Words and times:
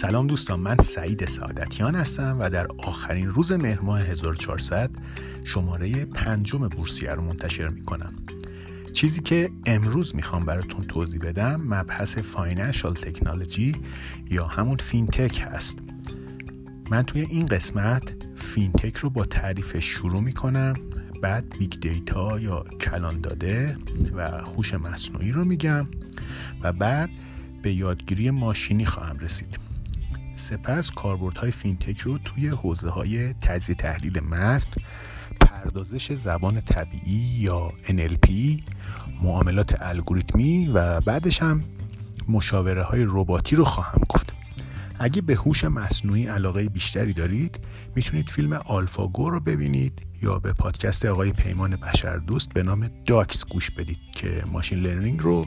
سلام 0.00 0.26
دوستان 0.26 0.60
من 0.60 0.76
سعید 0.76 1.28
سعادتیان 1.28 1.94
هستم 1.94 2.36
و 2.40 2.50
در 2.50 2.66
آخرین 2.78 3.28
روز 3.28 3.52
مهر 3.52 3.80
ماه 3.80 4.00
1400 4.00 4.90
شماره 5.44 6.04
پنجم 6.04 6.58
بورسیه 6.58 7.10
رو 7.10 7.22
منتشر 7.22 7.68
می‌کنم. 7.68 8.12
چیزی 8.92 9.22
که 9.22 9.50
امروز 9.66 10.16
می‌خوام 10.16 10.44
براتون 10.44 10.84
توضیح 10.84 11.20
بدم 11.20 11.60
مبحث 11.60 12.18
financial 12.18 12.94
technology 12.94 13.76
یا 14.30 14.46
همون 14.46 14.76
فینتک 14.76 15.46
هست. 15.50 15.78
من 16.90 17.02
توی 17.02 17.20
این 17.20 17.46
قسمت 17.46 18.14
فینتک 18.34 18.96
رو 18.96 19.10
با 19.10 19.24
تعریف 19.24 19.78
شروع 19.78 20.20
می‌کنم 20.20 20.74
بعد 21.22 21.58
big 21.58 21.72
data 21.80 22.40
یا 22.40 22.64
کلان 22.80 23.20
داده 23.20 23.76
و 24.14 24.28
هوش 24.28 24.74
مصنوعی 24.74 25.32
رو 25.32 25.44
میگم 25.44 25.86
و 26.62 26.72
بعد 26.72 27.10
به 27.62 27.72
یادگیری 27.72 28.30
ماشینی 28.30 28.86
خواهم 28.86 29.18
رسید. 29.18 29.69
سپس 30.40 30.90
کاربردهای 30.90 31.50
فینتک 31.50 31.98
رو 31.98 32.18
توی 32.18 32.48
حوزه 32.48 32.90
های 32.90 33.32
تجزیه 33.32 33.74
تحلیل 33.74 34.20
متن 34.20 34.70
پردازش 35.40 36.12
زبان 36.12 36.60
طبیعی 36.60 37.36
یا 37.38 37.72
NLP 37.86 38.30
معاملات 39.22 39.82
الگوریتمی 39.82 40.66
و 40.74 41.00
بعدش 41.00 41.42
هم 41.42 41.64
مشاوره 42.28 42.82
های 42.82 43.04
رباتی 43.08 43.56
رو 43.56 43.64
خواهم 43.64 44.00
گفت. 44.08 44.32
اگه 44.98 45.22
به 45.22 45.34
هوش 45.34 45.64
مصنوعی 45.64 46.26
علاقه 46.26 46.68
بیشتری 46.68 47.12
دارید 47.12 47.58
می‌تونید 47.96 48.30
فیلم 48.30 48.52
آلفاگو 48.52 49.30
رو 49.30 49.40
ببینید 49.40 50.02
یا 50.22 50.38
به 50.38 50.52
پادکست 50.52 51.04
آقای 51.04 51.32
پیمان 51.32 51.76
بشر 51.76 52.16
دوست 52.16 52.52
به 52.52 52.62
نام 52.62 52.90
داکس 53.06 53.46
گوش 53.46 53.70
بدید 53.70 53.98
که 54.14 54.44
machine 54.52 54.78
learning 54.78 55.20
رو 55.20 55.46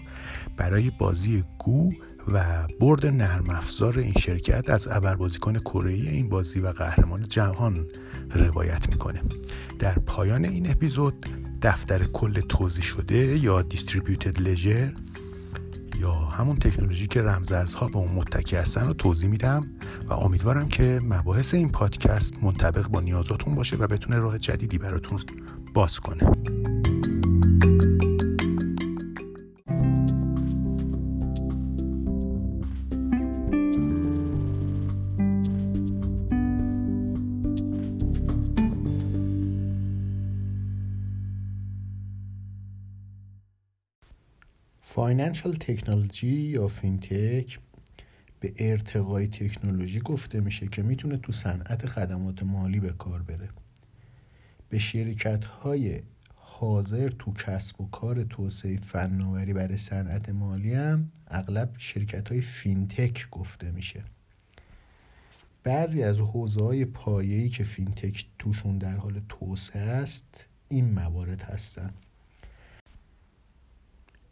برای 0.57 0.89
بازی 0.89 1.43
گو 1.59 1.91
و 2.27 2.67
برد 2.79 3.05
نرم 3.05 3.49
افزار 3.49 3.99
این 3.99 4.13
شرکت 4.19 4.69
از 4.69 4.87
ابربازیکن 4.87 5.59
کره 5.59 5.93
این 5.93 6.29
بازی 6.29 6.59
و 6.59 6.67
قهرمان 6.67 7.23
جهان 7.23 7.87
روایت 8.35 8.89
می‌کنه. 8.89 9.21
در 9.79 9.93
پایان 9.93 10.45
این 10.45 10.71
اپیزود 10.71 11.25
دفتر 11.61 12.03
کل 12.03 12.41
توضیح 12.41 12.83
شده 12.83 13.37
یا 13.37 13.61
دیستریبیوتد 13.61 14.41
لژر 14.41 14.91
یا 15.99 16.11
همون 16.13 16.55
تکنولوژی 16.55 17.07
که 17.07 17.21
رمزارزها 17.21 17.87
به 17.87 17.97
اون 17.97 18.11
متکی 18.11 18.55
هستن 18.55 18.87
رو 18.87 18.93
توضیح 18.93 19.29
میدم 19.29 19.71
و 20.07 20.13
امیدوارم 20.13 20.69
که 20.69 20.99
مباحث 21.03 21.53
این 21.53 21.69
پادکست 21.69 22.43
منطبق 22.43 22.87
با 22.87 22.99
نیازاتون 22.99 23.55
باشه 23.55 23.75
و 23.75 23.87
بتونه 23.87 24.17
راه 24.19 24.39
جدیدی 24.39 24.77
براتون 24.77 25.23
باز 25.73 25.99
کنه. 25.99 26.31
financial 44.93 45.55
technology 45.55 46.27
یا 46.27 46.67
فینتک 46.67 47.59
به 48.39 48.53
ارتقای 48.57 49.27
تکنولوژی 49.27 49.99
گفته 49.99 50.39
میشه 50.39 50.67
که 50.67 50.83
می‌تونه 50.83 51.17
تو 51.17 51.31
صنعت 51.31 51.85
خدمات 51.85 52.43
مالی 52.43 52.79
به 52.79 52.89
کار 52.89 53.21
بره. 53.21 53.49
به 54.69 54.79
شرکت 54.79 55.45
های 55.45 55.99
حاضر 56.35 57.07
تو 57.07 57.33
کسب 57.33 57.81
و 57.81 57.89
کار 57.89 58.23
توسعه 58.23 58.77
فناوری 58.77 59.53
برای 59.53 59.77
صنعت 59.77 60.29
مالی 60.29 60.73
هم 60.73 61.11
اغلب 61.27 61.73
شرکت 61.77 62.29
های 62.29 62.41
فینتک 62.41 63.29
گفته 63.31 63.71
میشه. 63.71 64.03
بعضی 65.63 66.03
از 66.03 66.19
حوزه 66.19 66.63
های 66.63 66.85
پایه‌ای 66.85 67.49
که 67.49 67.63
فینتک 67.63 68.25
توشون 68.39 68.77
در 68.77 68.97
حال 68.97 69.21
توسعه 69.29 69.81
است 69.81 70.45
این 70.69 70.93
موارد 70.93 71.41
هستند 71.41 72.02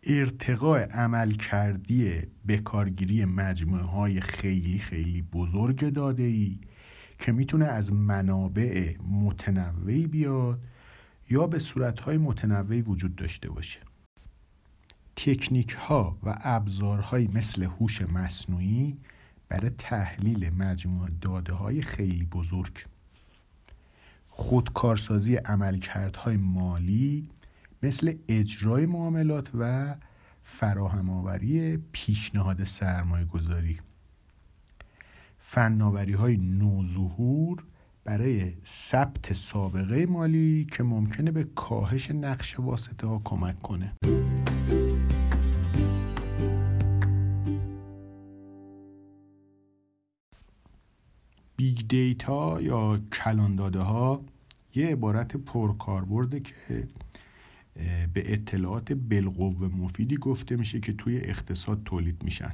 ارتقاء 0.04 0.88
عملکردی 0.92 2.22
بکارگیری 2.48 3.26
مجموعه 3.26 3.84
های 3.84 4.22
خیلی 4.22 4.80
خیلی 4.80 5.22
بزرگ 5.22 5.90
داده 5.90 6.24
ای 6.24 6.60
که 7.20 7.32
می‌تونه 7.32 7.66
از 7.66 7.94
منابع 7.94 8.96
متنوعی 9.12 10.08
بیاد 10.08 10.60
یا 11.30 11.48
به 11.48 11.60
صورت 11.60 12.00
های 12.00 12.18
متنوعی 12.18 12.82
وجود 12.82 13.16
داشته 13.16 13.50
باشه. 13.50 13.80
تکنیک 15.16 15.72
ها 15.72 16.18
و 16.24 16.38
ابزارهایی 16.44 17.30
مثل 17.34 17.64
هوش 17.64 18.02
مصنوعی 18.02 18.98
برای 19.50 19.70
تحلیل 19.70 20.50
مجموعه 20.50 21.12
داده 21.22 21.54
های 21.54 21.82
خیلی 21.82 22.26
بزرگ. 22.26 22.86
خودکارسازی 24.30 25.36
عملکردهای 25.36 26.38
مالی 26.38 27.30
مثل 27.84 28.14
اجرای 28.28 28.86
معاملات 28.86 29.50
و 29.59 29.96
فراهم 30.44 31.09
آوری 31.09 31.78
پیشنهاد 31.92 32.64
سرمایه 32.64 33.25
گذاری 33.25 33.80
فناوری 35.38 36.14
های 36.14 36.38
نوظهور 36.38 37.64
برای 38.03 38.53
ثبت 38.66 39.34
سابقه 39.34 40.06
مالی 40.06 40.68
که 40.72 40.84
ممکنه 40.84 41.31
به 41.31 41.44
کاهش 41.44 42.12
نقش 42.12 42.59
واسطه 42.59 43.08
ها 43.08 43.22
کمک 43.24 43.59
کنه. 43.59 43.94
big 51.56 51.88
data 51.88 52.62
یا 52.62 53.00
کلان 53.14 53.56
داده 53.56 53.80
ها 53.80 54.22
یه 54.75 54.88
عبارت 54.88 55.38
پرکاربرده 55.38 56.40
که 56.40 56.88
به 58.14 58.34
اطلاعات 58.34 58.94
بالقوه 58.94 59.68
مفیدی 59.68 60.18
گفته 60.18 60.56
میشه 60.56 60.80
که 60.80 60.94
توی 60.94 61.18
اقتصاد 61.18 61.84
تولید 61.86 62.24
میشن. 62.24 62.52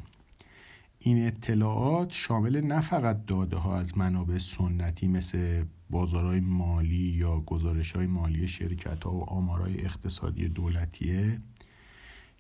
این 1.00 1.28
اطلاعات 1.28 2.12
شامل 2.12 2.62
نه 2.62 2.82
فقط 2.82 3.26
داده 3.26 3.58
ها 3.58 3.80
از 3.80 3.98
منابع 3.98 4.38
سنتی 4.38 5.08
مثل 5.08 5.64
بازارهای 5.90 6.40
مالی 6.40 6.96
یا 6.96 7.40
گزارش 7.40 7.92
های 7.92 8.08
مالی 8.08 8.48
شرکت 8.48 9.04
ها 9.04 9.12
و 9.12 9.24
آمارهای 9.24 9.86
اقتصادی 9.86 10.50
دولتیه 10.50 11.40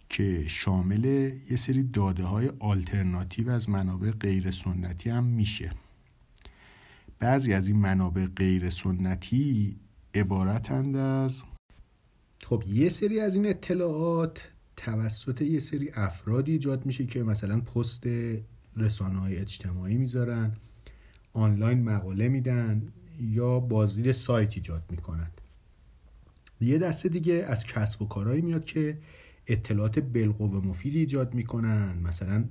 که 0.10 0.48
شامل 0.48 1.06
یه 1.50 1.58
سری 1.58 1.84
داده 1.84 2.24
های 2.24 2.52
آلترناتیو 2.60 3.50
از 3.50 3.70
منابع 3.70 4.12
غیر 4.12 4.52
سنتی 4.52 5.10
هم 5.10 5.24
میشه. 5.24 5.72
بعضی 7.20 7.54
از 7.54 7.68
این 7.68 7.78
منابع 7.78 8.26
غیر 8.26 8.70
سنتی 8.70 9.76
عبارتند 10.16 10.96
از 10.96 11.44
خب 12.44 12.64
یه 12.68 12.90
سری 12.90 13.20
از 13.20 13.36
این 13.36 13.46
اطلاعات 13.46 14.42
توسط 14.78 15.42
یه 15.42 15.60
سری 15.60 15.90
افرادی 15.94 16.52
ایجاد 16.52 16.86
میشه 16.86 17.06
که 17.06 17.24
مثلا 17.24 17.62
پست 17.62 18.04
رسانه 18.78 19.20
های 19.20 19.38
اجتماعی 19.38 19.98
می‌ذارن 19.98 20.52
آنلاین 21.34 21.84
مقاله 21.84 22.28
میدن 22.28 22.88
یا 23.22 23.60
بازدید 23.60 24.12
سایت 24.12 24.54
ایجاد 24.54 24.84
می‌کنن. 24.90 25.28
یه 26.62 26.78
دسته 26.78 27.10
دیگه 27.10 27.34
از 27.34 27.66
کسب 27.66 28.02
و 28.02 28.08
کارهایی 28.08 28.42
میاد 28.42 28.66
که 28.66 28.98
اطلاعات 29.48 30.00
بالقوه 30.00 30.66
مفید 30.66 30.96
ایجاد 30.96 31.34
می‌کنن 31.34 31.98
مثلا 32.04 32.46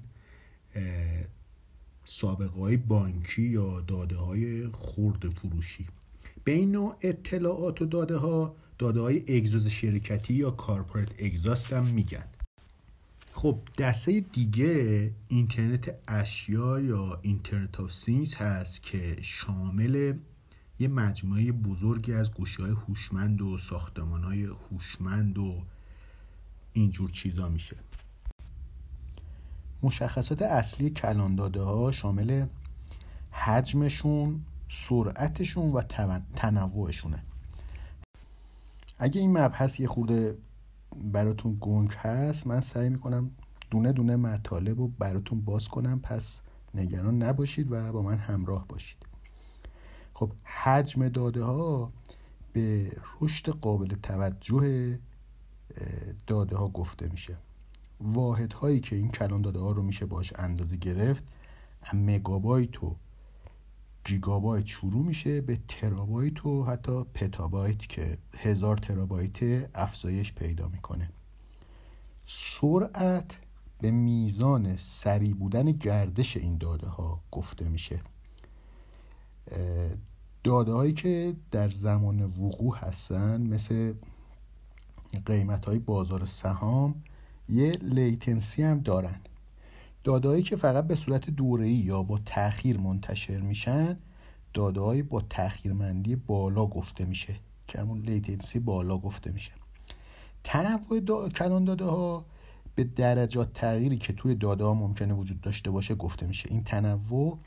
سابقه 2.04 2.60
های 2.60 2.76
بانکی 2.76 3.42
یا 3.42 3.80
داده 3.80 4.16
های 4.16 4.66
خورد 4.66 5.28
فروشی. 5.28 5.86
به 6.44 6.52
این 6.52 6.72
نوع 6.72 6.96
اطلاعات 7.00 7.82
و 7.82 7.84
داده 7.84 8.16
ها 8.16 8.56
داده 8.78 9.00
های 9.00 9.36
اگزوز 9.36 9.66
شرکتی 9.66 10.34
یا 10.34 10.50
کارپورت 10.50 11.08
اگزاست 11.18 11.72
هم 11.72 11.86
میگن. 11.86 12.24
خب 13.32 13.58
دسته 13.78 14.20
دیگه 14.20 15.10
اینترنت 15.28 15.94
اشیا 16.08 16.80
یا 16.80 17.18
internet 17.22 17.80
of 17.80 17.92
things 17.92 18.34
هست 18.34 18.82
که 18.82 19.16
شامل 19.22 20.14
یه 20.78 20.88
مجموعه 20.88 21.52
بزرگی 21.52 22.12
از 22.12 22.32
گوشی 22.34 22.62
های 22.62 22.70
هوشمند 22.70 23.42
و 23.42 23.58
ساختمان 23.58 24.24
های 24.24 24.44
هوشمند 24.44 25.38
و 25.38 25.62
اینجور 26.72 27.10
چیزا 27.10 27.48
میشه. 27.48 27.76
مشخصات 29.82 30.42
اصلی 30.42 30.90
کلان 30.90 31.34
داده 31.34 31.60
ها 31.60 31.92
شامل 31.92 32.46
حجمشون 33.30 34.44
سرعتشون 34.68 35.72
و 35.72 35.82
تنوعشونه. 36.36 37.22
اگه 38.98 39.20
این 39.20 39.38
مبحث 39.38 39.80
یه 39.80 39.86
خورده 39.86 40.38
براتون 40.96 41.58
گنگ 41.60 41.92
هست 41.92 42.46
من 42.46 42.60
سعی 42.60 42.88
می‌کنم 42.88 43.30
دونه 43.70 43.92
دونه 43.92 44.16
مطالب 44.16 44.78
رو 44.78 44.88
براتون 44.88 45.40
باز 45.40 45.68
کنم. 45.68 46.00
پس 46.00 46.42
نگران 46.74 47.22
نباشید 47.22 47.72
و 47.72 47.92
با 47.92 48.02
من 48.02 48.18
همراه 48.18 48.68
باشید. 48.68 49.06
خب 50.14 50.32
حجم 50.44 51.08
داده 51.08 51.42
ها 51.42 51.92
به 52.52 52.96
رشد 53.20 53.48
قابل 53.48 53.94
توجه 54.02 54.98
داده 56.26 56.56
ها 56.56 56.68
گفته 56.68 57.08
میشه. 57.08 57.36
واحد 58.00 58.52
هایی 58.52 58.80
که 58.80 58.96
این 58.96 59.08
کلان 59.08 59.42
داده 59.42 59.58
ها 59.58 59.72
رو 59.72 59.82
میشه 59.82 60.06
باش 60.06 60.32
اندازه 60.36 60.76
گرفت 60.76 61.24
مگابایت 61.94 62.84
و 62.84 62.96
گیگابایت 64.06 64.66
شروع 64.66 65.04
میشه 65.04 65.40
به 65.40 65.58
ترابایت 65.68 66.46
و 66.46 66.64
حتی 66.64 67.04
پتابایت 67.14 67.78
که 67.78 68.18
هزار 68.36 68.76
ترابایت 68.76 69.68
افزایش 69.74 70.32
پیدا 70.32 70.68
می‌کنه. 70.68 71.10
سرعت 72.26 73.38
به 73.80 73.90
میزان 73.90 74.76
سریع 74.76 75.34
بودن 75.34 75.72
گردش 75.72 76.36
این 76.36 76.58
داده 76.58 76.86
ها 76.86 77.20
گفته 77.32 77.68
میشه. 77.68 78.00
داده 80.44 80.72
هایی 80.72 80.92
که 80.92 81.36
در 81.50 81.68
زمان 81.68 82.22
وقوع 82.22 82.76
هستن 82.78 83.40
مثل 83.40 83.94
قیمت 85.26 85.64
های 85.64 85.78
بازار 85.78 86.24
سهام 86.24 87.02
یه 87.48 87.70
latency 87.70 88.62
هم 88.62 88.80
دارن. 88.80 89.20
دادههایی 90.06 90.42
که 90.42 90.56
فقط 90.56 90.86
به 90.86 90.94
صورت 90.94 91.30
دوره‌ای 91.30 91.72
یا 91.72 92.02
با 92.02 92.18
تاخیر 92.26 92.78
منتشر 92.78 93.40
میشن 93.40 93.96
دادههایی 94.54 95.02
با 95.02 95.20
تاخیرمندی 95.20 96.16
بالا 96.16 96.66
گفته 96.66 97.04
میشه 97.04 97.34
که 97.68 97.80
همون 97.80 98.00
لیتنسی 98.00 98.58
بالا 98.58 98.98
گفته 98.98 99.32
میشه. 99.32 99.52
تنوع 100.44 101.00
دا... 101.00 101.28
کلان 101.28 101.64
داده 101.64 101.84
ها 101.84 102.24
به 102.74 102.84
درجات 102.84 103.52
تغییری 103.52 103.98
که 103.98 104.12
توی 104.12 104.34
داده 104.34 104.64
ها 104.64 104.74
ممکنه 104.74 105.14
وجود 105.14 105.40
داشته 105.40 105.70
باشه 105.70 105.94
گفته 105.94 106.26
میشه. 106.26 106.48
این 106.50 106.64
تنوع 106.64 107.38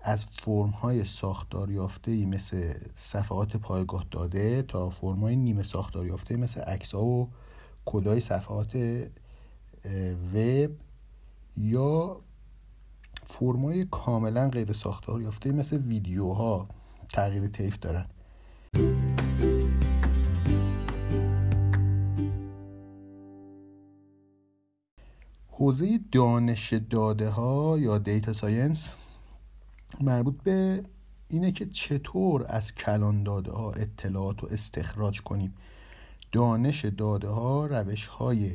از 0.00 0.26
فرم 0.26 0.70
های 0.70 1.04
ساختار 1.04 1.70
یافته 1.70 2.26
مثل 2.26 2.74
صفحات 2.94 3.56
پایگاه 3.56 4.06
داده 4.10 4.62
تا 4.62 4.90
فرم 4.90 5.20
های 5.20 5.36
نیمه 5.36 5.62
ساختار 5.62 6.06
یافته 6.06 6.36
مثل 6.36 6.60
عکس 6.60 6.94
و 6.94 7.28
کدای 7.84 8.20
صفحات 8.20 8.76
وب 10.34 10.70
یا 11.56 12.20
فرمای 13.28 13.84
کاملا 13.84 14.48
غیر 14.48 14.72
ساختار 14.72 15.22
یافته 15.22 15.52
مثل 15.52 15.82
ویدیوها 15.82 16.68
تغییر 17.12 17.46
طیف 17.46 17.78
دارن. 17.78 18.06
حوزه 25.50 26.00
دانش 26.12 26.72
داده 26.72 27.30
ها 27.30 27.78
یا 27.78 27.98
data 27.98 28.32
science 28.32 28.94
مربوط 30.00 30.42
به 30.42 30.82
اینه 31.28 31.52
که 31.52 31.66
چطور 31.66 32.46
از 32.48 32.74
کلان 32.74 33.22
داده 33.22 33.52
ها 33.52 33.70
اطلاعات 33.70 34.40
رو 34.40 34.48
استخراج 34.48 35.20
کنیم. 35.20 35.54
دانش 36.32 36.84
داده 36.84 37.28
ها 37.28 37.66
روش 37.66 38.06
های 38.06 38.50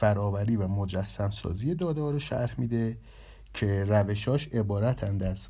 فراوری 0.00 0.56
و 0.56 0.68
مجسم 0.68 1.30
سازی 1.30 1.74
داده 1.74 2.00
ها 2.00 2.10
رو 2.10 2.18
شرح 2.18 2.54
میده 2.60 2.98
که 3.54 3.84
روشاش 3.84 4.48
عبارتند 4.48 5.22
از 5.22 5.48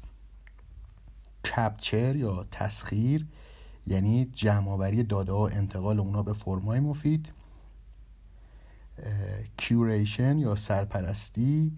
کپچر 1.45 2.17
یا 2.17 2.47
تسخیر 2.51 3.27
یعنی 3.87 4.25
جمعآوری 4.25 5.03
داده 5.03 5.33
ها 5.33 5.49
انتقال 5.49 6.01
اونا 6.01 6.23
به 6.23 6.33
فرمای 6.33 6.81
مفید 6.81 7.29
کیوریشن 9.57 10.39
یا 10.39 10.57
سرپرستی 10.57 11.73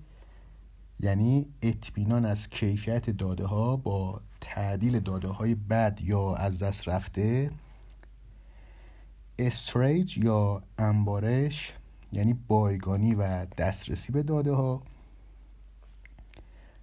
یعنی 1.01 1.47
اطمینان 1.63 2.25
از 2.25 2.51
کیفیت 2.51 3.11
داده 3.11 3.47
ها 3.47 3.77
با 3.77 4.21
تعدیل 4.41 5.01
داده 5.01 5.29
های 5.29 5.55
بد 5.55 5.99
یا 6.03 6.35
از 6.35 6.63
دست 6.63 6.89
رفته 6.89 7.51
استریج 9.39 10.19
یا 10.19 10.63
انبارش 10.79 11.73
یعنی 12.13 12.33
بایگانی 12.49 13.15
و 13.15 13.45
دسترسی 13.45 14.13
به 14.13 14.23
داده 14.23 14.53
ها 14.53 14.83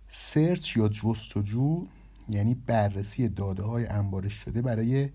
سرچ 0.07 0.77
یا 0.77 0.89
جستجو 0.89 1.87
یعنی 2.29 2.55
بررسی 2.55 3.29
داده 3.29 3.63
های 3.63 3.87
انبارش 3.87 4.33
شده 4.33 4.61
برای 4.61 5.09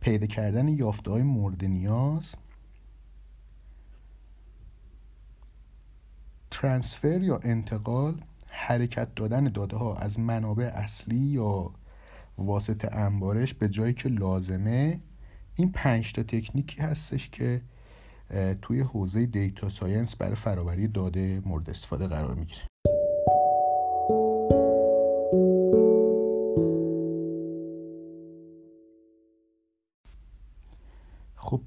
پیدا 0.00 0.26
کردن 0.26 0.68
یافته 0.68 1.10
های 1.10 1.22
مورد 1.22 1.64
نیاز. 1.64 2.34
ترانسفر 6.50 7.22
یا 7.22 7.38
انتقال 7.42 8.24
حرکت 8.48 9.14
دادن 9.14 9.44
داده 9.44 9.76
ها 9.76 9.96
از 9.96 10.20
منابع 10.20 10.64
اصلی 10.74 11.16
یا 11.16 11.70
واسط 12.38 12.88
انبارش 12.92 13.54
به 13.54 13.68
جایی 13.68 13.94
که 13.94 14.08
لازمه. 14.08 15.00
این 15.54 15.72
پنج 15.72 16.12
تا 16.12 16.22
تکنیکی 16.22 16.82
هستش 16.82 17.30
که 17.30 17.62
توی 18.62 18.80
حوزه 18.80 19.26
data 19.26 19.68
science 19.68 20.16
برای 20.16 20.34
فراوری 20.34 20.88
داده 20.88 21.42
مورد 21.44 21.70
استفاده 21.70 22.06
قرار 22.06 22.34
می‌گیره. 22.34 22.62
خب 31.36 31.60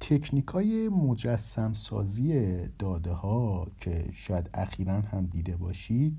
تکنیک 0.00 0.46
های 0.46 0.88
مجسم 0.88 1.72
سازی 1.72 2.58
داده 2.78 3.12
ها 3.12 3.66
که 3.80 4.10
شاید 4.12 4.50
اخیرا 4.54 5.00
هم 5.00 5.26
دیده 5.26 5.56
باشید 5.56 6.18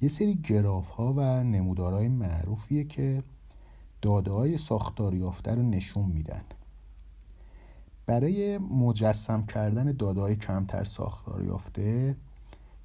یه 0.00 0.08
سری 0.08 0.34
گراف 0.34 0.90
ها 0.90 1.12
و 1.16 1.44
نمودارهای 1.44 2.08
معروفیه 2.08 2.84
که 2.84 3.22
داده 4.02 4.30
های 4.30 4.58
ساختار 4.58 5.14
یافته 5.14 5.54
رو 5.54 5.62
نشون 5.62 6.04
میدن. 6.10 6.42
برای 8.06 8.58
مجسم 8.58 9.46
کردن 9.46 9.92
داده 9.92 10.20
های 10.20 10.36
کمتر 10.36 10.84
ساختار 10.84 11.44
یافته 11.44 12.16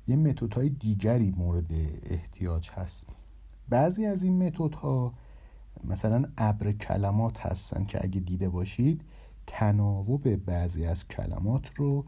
یه 0.08 0.16
متد 0.16 0.54
های 0.54 0.70
دیگری 0.70 1.32
مورد 1.38 1.72
احتیاج 2.06 2.70
هست. 2.70 3.08
بعضی 3.70 4.06
از 4.06 4.24
این 4.24 4.44
متد 4.44 4.74
ها 4.74 5.14
مثلا 5.84 6.26
ابر 6.38 6.72
کلمات 6.72 7.40
هستن 7.40 7.86
که 7.86 8.04
اگه 8.04 8.20
دیده 8.20 8.50
باشید 8.50 9.02
تناوب 9.48 10.36
بعضی 10.36 10.86
از 10.86 11.08
کلمات 11.08 11.64
رو 11.76 12.06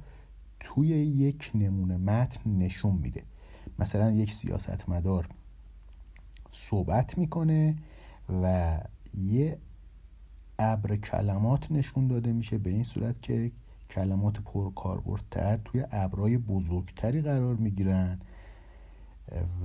توی 0.60 0.88
یک 0.88 1.52
نمونه 1.56 1.98
متن 1.98 2.58
نشون 2.58 2.96
میده. 2.96 3.24
مثلا 3.80 4.12
یک 4.12 4.34
سیاستمدار 4.34 5.30
صحبت 6.52 7.18
می‌کنه 7.18 7.76
و 8.44 8.78
یه 9.14 9.58
ابر 10.60 10.96
کلمات 10.96 11.72
نشون 11.72 12.08
داده 12.08 12.34
میشه 12.34 12.58
به 12.58 12.70
این 12.70 12.84
صورت 12.84 13.22
که 13.22 13.52
کلمات 13.90 14.42
پرکاربردتر 14.42 15.58
توی 15.66 15.86
ابرای 15.92 16.38
بزرگتری 16.38 17.22
قرار 17.22 17.56
می‌گیرن 17.56 18.20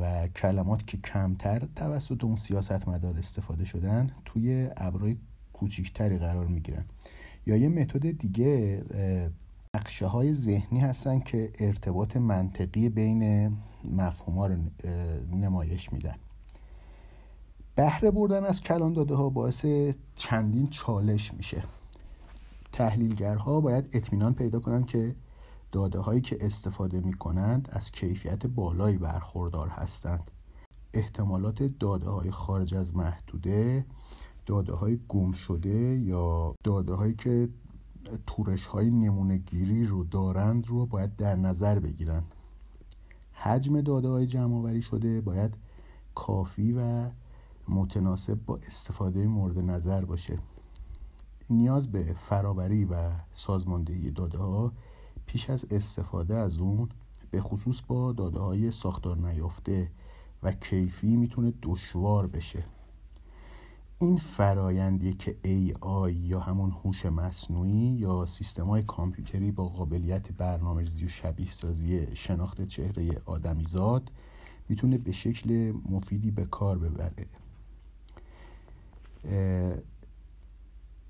و 0.01 0.29
کلمات 0.29 0.87
که 0.87 0.97
کمتر 0.97 1.69
توسط 1.77 2.25
اون 2.25 2.37
سیاستمدار 2.37 3.19
استفاده 3.19 3.65
شدن 3.65 4.11
توی 4.25 4.69
ابرای 4.77 5.17
کوچیکتری 5.53 6.19
قرار 6.19 6.47
می‌گیرن. 6.47 6.85
یا 7.47 7.57
یه 7.57 7.69
متد 7.69 8.19
دیگه 8.19 8.83
نقشه 9.75 10.07
های 10.07 10.35
ذهنی 10.35 10.81
هستن 10.81 11.21
که 11.21 11.53
ارتباط 11.61 12.17
منطقی 12.17 12.89
بین 12.89 13.53
مفهوم 13.85 14.39
ها 14.39 14.47
رو 14.47 14.57
نمایش 15.33 15.93
میدن. 15.93 16.15
بهره 17.77 18.11
بردن 18.11 18.45
از 18.45 18.63
کلان 18.63 18.93
داده 18.93 19.15
ها 19.15 19.29
باعث 19.29 19.67
چندین 20.15 20.69
چالش 20.69 21.35
میشه. 21.35 21.65
تحلیلگرها 22.73 23.61
باید 23.61 23.89
اطمینان 23.93 24.35
پیدا 24.35 24.61
کنند 24.61 24.87
که 24.87 25.15
داده 25.73 25.99
هایی 25.99 26.21
که 26.21 26.39
استفاده 26.41 27.01
می 27.01 27.13
کنند 27.13 27.69
از 27.73 27.91
کیفیت 27.91 28.47
بالایی 28.47 28.99
برخوردار 28.99 29.69
هستند. 29.69 30.31
احتمالات 30.95 31.63
داده 31.63 32.11
های 32.11 32.31
خارج 32.31 32.75
از 32.75 32.97
محدوده 32.97 33.87
داده 34.47 34.73
های 34.73 34.99
گم 35.09 35.33
شده 35.33 35.99
یا 35.99 36.55
داده 36.65 36.95
هایی 36.95 37.15
که 37.15 37.49
تورش 38.27 38.67
های 38.67 38.91
نمونه 38.91 39.37
گیری 39.37 39.87
رو 39.87 40.05
دارند 40.05 40.69
رو 40.69 40.87
باید 40.87 41.17
در 41.17 41.37
نظر 41.37 41.79
بگیرند 41.79 42.35
حجم 43.33 43.81
داده 43.81 44.09
های 44.09 44.27
جمع 44.27 44.81
شده 44.81 45.21
باید 45.21 45.55
کافی 46.15 46.73
و 46.73 47.11
متناسب 47.69 48.39
با 48.47 48.57
استفاده 48.57 49.27
مورد 49.27 49.59
نظر 49.59 50.05
باشه. 50.05 50.39
نیاز 51.51 51.93
به 51.93 52.03
فراوری 52.03 52.85
و 52.85 53.11
سازماندهی 53.33 54.11
داده 54.11 54.39
ها 54.39 54.73
پیش 55.27 55.51
از 55.51 55.67
استفاده 55.71 56.35
از 56.35 56.59
اون 56.59 56.89
به 57.31 57.41
خصوص 57.41 57.81
با 57.87 58.13
داده 58.13 58.39
های 58.41 58.71
ساختار 58.71 59.17
نیافته 59.17 59.91
و 60.43 60.53
کیفی 60.53 61.17
می‌تونه 61.17 61.53
دشوار 61.63 62.27
بشه. 62.27 62.65
این 63.99 64.17
فرایندیه 64.17 65.13
که 65.13 65.37
AI 65.45 66.11
یا 66.13 66.41
همون 66.41 66.71
هوش 66.71 67.07
مصنوعی 67.07 67.97
یا 67.99 68.27
سیستم 68.27 68.67
های 68.67 68.83
کامپیوتری 68.83 69.51
با 69.51 69.69
قابلیت 69.69 70.33
برنامه 70.33 70.83
ریزی 70.83 71.05
و 71.05 71.09
شبیه 71.09 71.51
سازی 71.51 72.17
شناخت 72.17 72.65
چهره 72.65 73.23
آدمیزاد 73.25 74.13
می‌تونه 74.69 74.99
به 74.99 75.13
شکل 75.13 75.73
مفیدی 75.91 76.31
به 76.31 76.45
کار 76.45 76.79
ببره. 76.79 77.27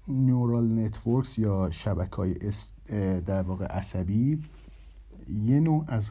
neural 0.09 0.78
networks 0.78 1.38
یا 1.38 1.71
شبکه 1.71 2.16
های 2.16 2.35
در 3.21 3.42
واقع 3.42 3.64
عصبی 3.64 4.42
یه 5.28 5.61
نوع 5.61 5.85
از 5.88 6.11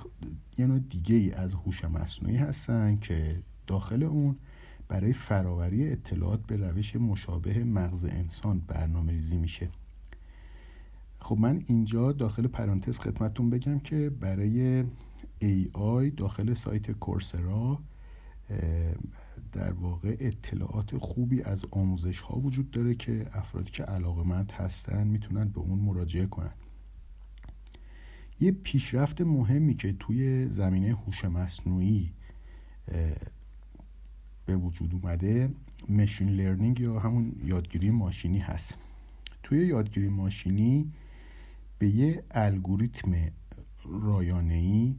یه 0.58 0.68
نوع 0.68 0.80
دیگه 0.80 1.16
ای 1.16 1.32
از 1.32 1.54
هوش 1.54 1.86
مصنوعی 1.86 2.36
هستن 2.36 2.98
که 2.98 3.44
داخل 3.68 4.04
اون 4.04 4.36
برای 4.88 5.14
فراوری 5.14 5.90
اطلاعات 5.90 6.46
به 6.48 6.58
روش 6.58 6.96
مشابه 6.96 7.64
مغز 7.64 8.06
انسان 8.06 8.60
برنامه 8.60 9.12
ریزی 9.12 9.38
میشه. 9.38 9.70
خب 11.20 11.38
من 11.38 11.64
اینجا 11.66 12.12
داخل 12.12 12.48
پرانتز 12.48 13.00
خدمتون 13.00 13.50
بگم 13.50 13.80
که 13.80 14.10
برای 14.10 14.84
AI 15.42 16.12
داخل 16.18 16.54
سایت 16.54 16.92
کورسرا 16.92 17.80
در 19.52 19.74
واقع 19.74 20.16
اطلاعات 20.20 20.98
خوبی 20.98 21.42
از 21.42 21.66
آموزش 21.72 22.20
ها 22.20 22.40
وجود 22.40 22.72
داره 22.72 22.96
که 22.96 23.26
افرادی 23.32 23.72
که 23.72 23.84
علاقه 23.84 24.24
مند 24.24 24.52
هستن 24.52 25.08
می‌تونن 25.08 25.50
به 25.50 25.60
اون 25.60 25.80
مراجعه 25.80 26.26
کنن. 26.26 26.54
یه 28.40 28.52
پیشرفت 28.52 29.22
مهمی 29.22 29.74
که 29.74 29.94
توی 29.94 30.50
زمینه 30.50 30.96
هوش 30.96 31.26
مصنوعی 31.26 32.14
به 34.46 34.56
وجود 34.56 34.94
اومده 34.94 35.54
مشین 35.90 36.30
لرنینگ 36.30 36.80
یا 36.80 37.00
همون 37.00 37.36
یادگیری 37.46 37.92
ماشینی 37.92 38.40
هست. 38.40 38.78
توی 39.44 39.68
یادگیری 39.68 40.10
ماشینی 40.10 40.94
به 41.80 41.88
یه 41.88 42.24
الگوریتم 42.32 43.14
رایانه‌ای 43.86 44.96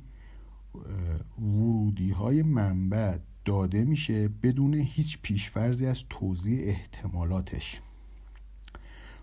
ورودی 1.39 2.11
های 2.11 2.43
منبع 2.43 3.19
داده 3.45 3.85
میشه 3.85 4.29
بدون 4.29 4.75
هیچ 4.75 5.19
پیشفرزی 5.23 5.87
از 5.87 6.05
توضیح 6.11 6.69
احتمالاتش. 6.69 7.81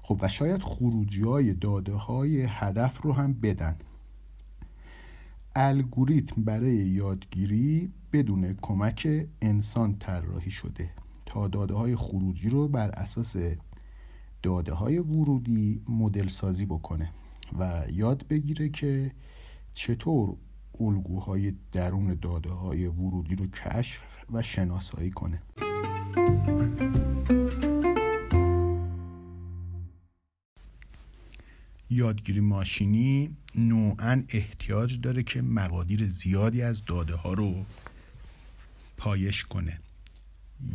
خب 0.01 0.19
و 0.21 0.27
شاید 0.27 0.61
خروجی 0.61 1.21
های 1.21 1.53
داده 1.53 1.93
های 1.93 2.41
هدف 2.41 3.01
رو 3.01 3.13
هم 3.13 3.33
بدن. 3.33 3.75
الگوریتم 5.55 6.43
برای 6.43 6.75
یادگیری 6.75 7.91
بدون 8.13 8.53
کمک 8.61 9.27
انسان 9.41 9.97
طراحی 9.97 10.51
شده 10.51 10.89
تا 11.25 11.47
داده 11.47 11.73
های 11.73 11.95
خروجی 11.95 12.49
رو 12.49 12.67
بر 12.67 12.89
اساس 12.89 13.35
داده 14.43 14.73
های 14.73 14.99
ورودی 14.99 15.81
مدل 15.89 16.27
سازی 16.27 16.65
بکنه 16.65 17.11
و 17.59 17.83
یاد 17.91 18.27
بگیره 18.27 18.69
که 18.69 19.11
چطور 19.73 20.35
الگوهای 20.81 21.53
درون 21.71 22.17
داده 22.21 22.50
های 22.50 22.88
ورودی 22.88 23.35
رو 23.35 23.47
کشف 23.47 24.03
و 24.31 24.43
شناسایی 24.43 25.09
کنه. 25.09 25.41
یادگیری 31.89 32.39
ماشینی 32.39 33.35
نوعا 33.55 34.23
احتیاج 34.29 35.00
داره 35.01 35.23
که 35.23 35.41
مقادیر 35.41 36.07
زیادی 36.07 36.61
از 36.61 36.85
داده 36.85 37.15
ها 37.15 37.33
رو 37.33 37.65
پایش 38.97 39.43
کنه. 39.43 39.79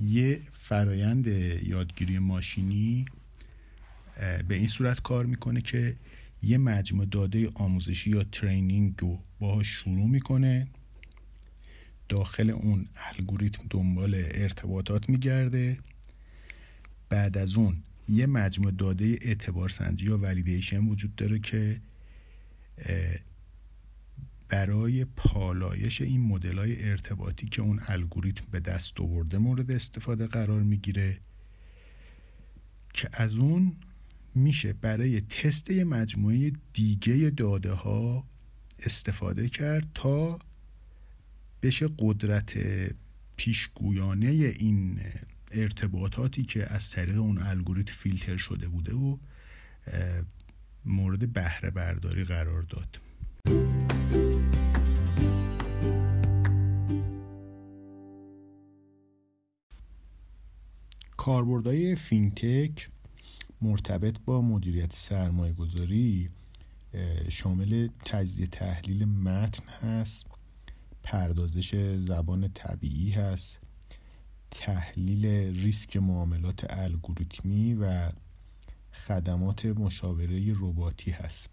یه 0.05 0.41
فرایند 0.53 1.27
یادگیری 1.27 2.19
ماشینی 2.19 3.05
به 4.49 4.55
این 4.55 4.67
صورت 4.67 5.03
کار 5.03 5.27
می‌کنه 5.27 5.61
که 5.61 5.97
یه 6.47 6.59
مجموعه 6.59 7.07
داده 7.07 7.51
آموزشی 7.55 8.11
یا 8.11 8.25
ترینینگ 8.25 8.95
رو 8.99 9.23
باهاش 9.39 9.69
شروع 9.69 10.07
می‌کنه. 10.07 10.67
داخل 12.09 12.51
اون 12.51 12.87
الگوریتم 12.97 13.65
دنبال 13.71 14.15
ارتباطات 14.15 15.09
میگرده. 15.09 15.79
بعد 17.09 17.39
از 17.39 17.57
اون 17.57 17.77
یه 18.09 18.27
مجموعه 18.27 18.75
داده 18.75 19.19
اعتبار 19.21 19.69
سنجی 19.69 20.07
یا 20.07 20.19
ولیدیشن 20.19 20.87
وجود 20.87 21.15
داره 21.15 21.39
که 21.39 21.81
برای 24.49 25.05
پالایش 25.05 26.01
این 26.01 26.21
مدل 26.21 26.59
های 26.59 26.89
ارتباطی 26.91 27.47
که 27.47 27.63
اون 27.63 27.81
الگوریتم 27.87 28.45
به 28.51 28.61
دست 28.61 29.01
آورده 29.01 29.39
مورد 29.39 29.71
استفاده 29.71 30.27
قرار 30.27 30.63
می‌گیره. 30.63 31.19
که 32.95 33.09
از 33.13 33.37
اون 33.37 33.77
میشه 34.37 34.73
برای 34.73 35.21
تست 35.21 35.71
مجموعه 35.71 36.53
دیگه 36.73 37.31
داده 37.31 37.73
ها 37.73 38.25
استفاده 38.79 39.49
کرد 39.49 39.89
تا 39.95 40.39
بشه 41.63 41.89
قدرت 41.99 42.59
پیشگویانه 43.37 44.27
این 44.27 45.01
ارتباطاتی 45.51 46.43
که 46.43 46.73
از 46.73 46.91
طریق 46.91 47.19
اون 47.19 47.39
الگوریتم 47.39 47.93
فیلتر 47.93 48.37
شده 48.37 48.69
بوده 48.69 48.95
و 48.95 49.17
مورد 50.85 51.33
بهره 51.33 51.71
برداری 51.71 52.25
قرار 52.25 52.63
داد. 52.63 53.01
کاربردهای 61.17 61.97
فینتک 61.97 62.89
مرتبط 63.63 64.17
با 64.25 64.41
مدیریت 64.43 64.93
سرمایه 64.93 65.53
گذاری 65.53 66.31
شامل 67.29 67.89
تجزیه 68.05 68.47
تحلیل 68.47 69.05
متن 69.05 69.69
هست 69.69 70.27
پردازش 71.03 71.75
زبان 71.97 72.49
طبیعی 72.55 73.11
هست 73.11 73.59
تحلیل 74.51 75.27
ریسک 75.63 75.97
معاملات 75.97 76.67
الگوریتمی 76.71 77.75
و 77.75 78.11
خدمات 78.93 79.67
مشاوره 79.67 80.53
رباتی 80.53 81.11
هست. 81.11 81.51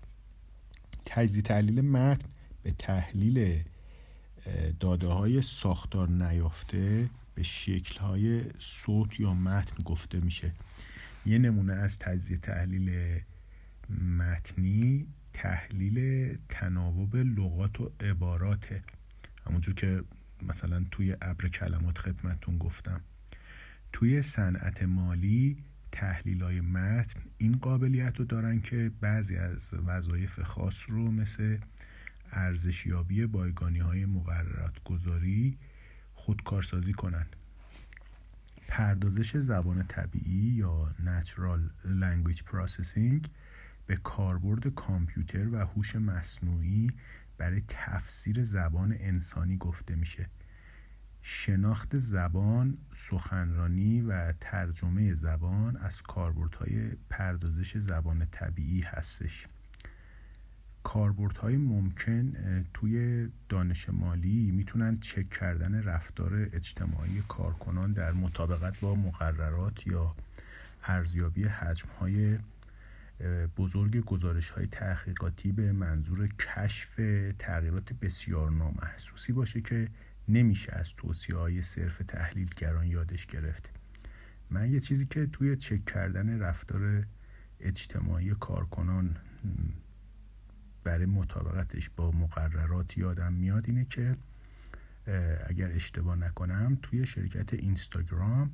تجزیه 1.06 1.42
تحلیل 1.42 1.82
متن 1.82 2.30
به 2.64 2.72
تحلیل 2.72 3.64
داده 4.80 5.08
های 5.08 5.42
ساختار 5.42 6.10
نیافته 6.10 7.10
به 7.36 7.44
شکل 7.44 8.00
های 8.00 8.44
صوت 8.60 9.20
یا 9.20 9.34
متن 9.34 9.84
گفته 9.84 10.20
میشه. 10.20 10.54
یه 11.26 11.38
نمونه 11.38 11.74
از 11.74 12.00
تجزیه 12.00 12.38
تحلیل 12.38 13.20
متنی 14.18 15.08
تحلیل 15.34 16.38
تناوب 16.50 17.16
لغات 17.16 17.82
و 17.82 17.92
عبارات 18.00 18.82
همونجور 19.48 19.74
که 19.74 20.04
مثلا 20.42 20.86
توی 20.92 21.16
ابر 21.22 21.48
کلمات 21.48 21.98
خدمتون 21.98 22.58
گفتم. 22.58 23.02
توی 23.94 24.22
صنعت 24.22 24.84
مالی 24.84 25.58
تحلیل 25.92 26.44
های 26.44 26.62
متن 26.62 27.22
این 27.38 27.58
قابلیت 27.58 28.20
رو 28.20 28.26
دارن 28.26 28.62
که 28.62 28.92
بعضی 29.02 29.36
از 29.36 29.74
وظایف 29.74 30.40
خاص 30.40 30.84
رو 30.88 31.12
مثل 31.12 31.58
ارزشیابی 32.32 33.26
بایگانی 33.26 33.80
های 33.80 34.06
مقررات 34.06 34.84
گذاری 34.84 35.58
خودکارسازی 36.14 36.94
کنن. 36.94 37.26
پردازش 38.74 39.38
زبان 39.38 39.84
طبیعی 39.84 40.54
یا 40.56 40.96
Natural 41.06 41.86
Language 41.86 42.40
Processing 42.40 43.28
به 43.86 43.96
کاربرد 43.96 44.68
کامپیوتر 44.68 45.50
و 45.50 45.58
هوش 45.58 45.96
مصنوعی 45.96 46.92
برای 47.38 47.62
تفسیر 47.68 48.44
زبان 48.44 48.96
انسانی 49.00 49.58
گفته 49.58 49.96
میشه. 49.96 50.30
شناخت 51.22 52.00
زبان، 52.00 52.78
سخنرانی 53.10 54.02
و 54.02 54.32
ترجمه 54.32 55.14
زبان 55.14 55.78
از 55.78 56.02
کاربردهای 56.02 56.92
پردازش 57.10 57.78
زبان 57.78 58.26
طبیعی 58.26 58.82
هستش. 58.82 59.48
کاربردهای 60.84 61.58
ممکن 61.58 62.34
توی 62.74 63.28
دانش 63.50 63.90
مالی 63.90 64.52
می‌تونن 64.52 64.98
چک 65.00 65.30
کردن 65.30 65.84
رفتار 65.84 66.50
اجتماعی 66.54 67.24
کارکنان 67.28 67.94
در 67.94 68.12
مطابقت 68.12 68.80
با 68.80 68.96
مقررات 68.96 69.88
یا 69.88 70.16
ارزیابی 70.84 71.44
حجمهای 71.44 72.38
بزرگ 73.58 73.98
گزارش 74.06 74.50
های 74.50 74.66
تحقیقاتی 74.68 75.52
به 75.52 75.72
منظور 75.72 76.28
کشف 76.28 76.96
تغییرات 77.40 77.94
بسیار 77.94 78.52
نامحسوسی 78.52 79.34
باشه 79.34 79.62
که 79.62 79.88
نمیشه 80.28 80.74
از 80.76 80.96
توصیه 80.96 81.36
های 81.36 81.62
صرف 81.62 82.02
تحلیلگران 82.08 82.88
یادش 82.88 83.26
گرفت. 83.26 83.70
من 84.50 84.72
یه 84.72 84.80
چیزی 84.80 85.06
که 85.06 85.26
توی 85.26 85.56
چک 85.56 85.86
کردن 85.86 86.40
رفتار 86.40 87.06
اجتماعی 87.60 88.30
کارکنان 88.40 89.16
برای 90.84 91.06
مطابقتش 91.06 91.90
با 91.90 92.12
مقررات 92.12 92.98
یادم 92.98 93.34
میاد 93.34 93.64
اینه 93.68 93.86
که 93.86 94.16
اگر 95.48 95.72
اشتباه 95.72 96.16
نکنم 96.16 96.78
توی 96.82 97.06
شرکت 97.06 97.54
اینستاگرام 97.54 98.52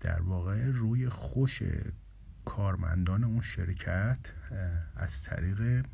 در 0.00 0.20
واقع 0.20 0.64
روی 0.66 1.08
خوش 1.08 1.62
کارمندان 2.44 3.24
اون 3.24 3.40
شرکت 3.40 4.18
از 4.96 5.22
طریق 5.22 5.86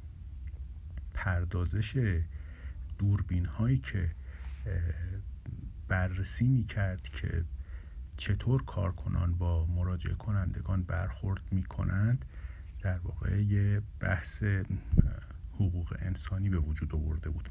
پردازش 1.15 2.21
دوربین 2.99 3.47
هایی 3.47 3.79
که 3.79 4.11
بررسی 5.89 6.49
می 6.49 6.65
کرد 6.65 7.03
که 7.03 7.45
چطور 8.17 8.65
کارکنان 8.65 9.35
با 9.35 9.67
مراجعه 9.67 10.15
کنندگان 10.15 10.83
برخورد 10.83 11.43
می 11.51 11.63
کنند 11.63 12.25
در 12.83 12.99
واقع 12.99 13.43
یه 13.43 13.83
بحث 14.01 14.45
حقوق 15.55 15.95
انسانی 15.99 16.49
به 16.49 16.59
وجود 16.59 16.95
آورده 16.95 17.31
بود. 17.31 17.49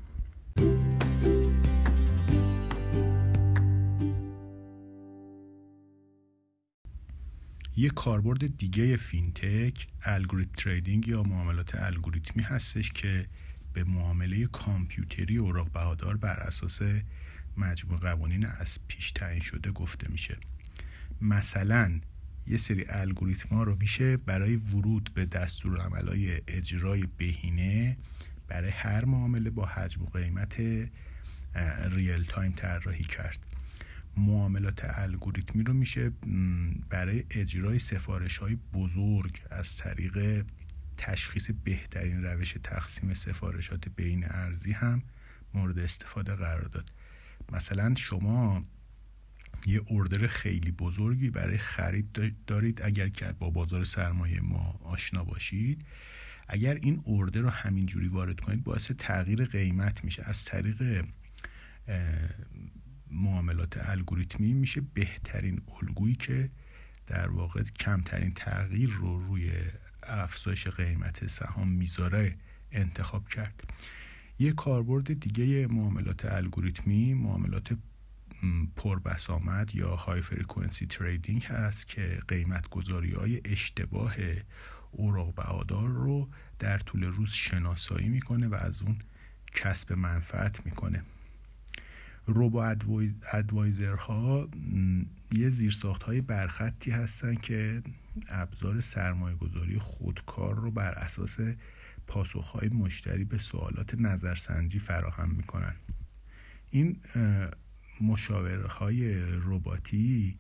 یه 7.76 7.90
کاربرد 7.90 8.58
دیگه 8.58 8.98
فینتک 8.98 9.88
algorithm 10.04 10.52
trading 10.58 11.08
یا 11.08 11.24
معاملات 11.24 11.76
الگوریتمی 11.76 12.44
هستش 12.44 12.92
که 12.92 13.26
به 13.74 13.84
معامله 13.84 14.48
کامپیوتری 14.48 15.38
اوراق 15.38 15.72
بهادار 15.72 16.18
بر 16.18 16.40
اساس 16.40 16.82
مجموع 17.58 18.00
قوانین 18.00 18.46
از 18.46 18.80
پیش 18.88 19.12
تعیین 19.12 19.42
شده 19.42 19.72
گفته 19.72 20.12
میشه. 20.12 20.38
مثلا 21.22 22.00
یه 22.48 22.58
سری 22.58 22.86
الگوریتم 22.90 23.50
ها 23.50 23.64
رو 23.64 23.76
میشه 23.76 24.18
برای 24.18 24.56
ورود 24.56 25.10
به 25.14 25.26
دستور 25.26 25.82
عملای 25.82 26.42
اجرای 26.48 27.08
بهینه 27.18 27.98
برای 28.48 28.70
هر 28.70 29.06
معامله 29.06 29.50
با 29.50 29.66
حجم 29.66 30.04
و 30.04 30.06
قیمت 30.06 30.60
real 31.86 32.24
time 32.24 32.52
طراحی 32.52 33.04
کرد. 33.04 33.40
معاملات 34.18 34.82
الگوریتمی 34.84 35.64
رو 35.64 35.74
میشه 35.74 36.12
برای 36.90 37.24
اجرای 37.30 37.80
سفارش 37.80 38.38
های 38.38 38.58
بزرگ 38.74 39.42
از 39.50 39.78
طریق 39.78 40.46
تشخیص 40.98 41.52
بهترین 41.64 42.24
روش 42.24 42.56
تقسیم 42.64 43.14
سفارشات 43.14 43.90
بین 43.96 44.26
ارزی 44.28 44.72
هم 44.72 45.02
مورد 45.54 45.80
استفاده 45.80 46.36
قرار 46.36 46.68
داد. 46.68 46.92
مثلا 47.52 47.96
شما 47.96 48.66
یه 49.66 49.82
اردر 49.90 50.28
خیلی 50.28 50.72
بزرگی 50.72 51.30
برای 51.30 51.58
خرید 51.58 52.36
دارید. 52.48 52.82
اگر 52.82 53.10
که 53.10 53.26
با 53.40 53.50
بازار 53.50 53.84
سرمایه 53.84 54.42
ما 54.42 54.80
آشنا 54.84 55.24
باشید 55.24 55.86
اگر 56.48 56.76
این 56.76 57.04
اردر 57.08 57.42
رو 57.42 57.50
همینجوری 57.50 58.08
وارد 58.08 58.40
کنید 58.40 58.64
باعث 58.64 58.92
تغییر 58.92 59.46
قیمت 59.46 60.06
میشه. 60.06 60.24
از 60.26 60.46
طریق 60.46 61.06
معاملات 63.12 63.90
الگوریتمی 63.90 64.54
میشه 64.54 64.82
بهترین 64.82 65.62
الگویی 65.82 66.16
که 66.16 66.50
در 67.08 67.30
واقع 67.30 67.64
کمترین 67.64 68.32
تغییر 68.32 68.90
رو 68.90 69.28
روی 69.28 69.52
افزایش 70.04 70.68
قیمت 70.68 71.28
سهام 71.28 71.68
می‌ذاره 71.68 72.38
انتخاب 72.72 73.28
کرد. 73.28 73.64
یه 74.40 74.54
کاربرد 74.54 75.20
دیگه 75.20 75.68
معاملات 75.68 76.26
الگوریتمی 76.26 77.14
معاملات 77.14 77.78
پربسامد 78.76 79.76
یا 79.76 79.96
های 79.96 80.22
فرکانسی 80.22 80.86
تریدینگ 80.86 81.44
هست 81.44 81.88
که 81.88 82.20
قیمت 82.28 82.70
گذاری 82.70 83.12
های 83.12 83.42
اشتباه 83.46 84.16
اوراق 84.92 85.36
بهادار 85.36 85.90
رو 85.90 86.30
در 86.60 86.78
طول 86.78 87.04
روز 87.04 87.30
شناسایی 87.30 88.10
می‌کنه 88.10 88.48
و 88.48 88.54
از 88.56 88.82
اون 88.82 88.98
کسب 89.54 89.94
منفعت 89.94 90.66
می‌کنه. 90.66 91.04
روبو 92.26 92.58
ادوایزر 93.32 93.96
ها 93.96 94.50
یه 95.32 95.50
زیرساخت 95.50 96.04
های 96.04 96.22
برخطی 96.22 96.92
هستن 96.92 97.36
که 97.36 97.84
ابزار 98.30 98.80
سرمایه 98.80 99.36
گذاری 99.36 99.80
خودکار 99.80 100.56
رو 100.56 100.72
بر 100.72 100.92
اساس 100.92 101.40
پاسخ 102.08 102.48
های 102.48 102.70
مشتری 102.70 103.24
به 103.24 103.38
سوالات 103.38 103.96
نظرسنجی 103.96 104.80
فراهم 104.80 105.30
می‌کنن. 105.30 105.76
این 106.70 107.00
مشاوره 108.02 108.68
های 108.68 109.16
رباتی 109.44 110.38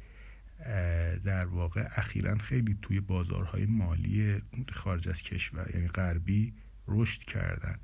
در 1.23 1.45
واقع 1.45 1.87
اخیرا 1.95 2.37
خیلی 2.37 2.77
توی 2.81 2.99
بازارهای 2.99 3.65
مالی 3.65 4.41
خارج 4.71 5.09
از 5.09 5.21
کشور 5.21 5.71
یعنی 5.75 5.87
غربی 5.87 6.53
رشد 6.87 7.23
کردن. 7.23 7.79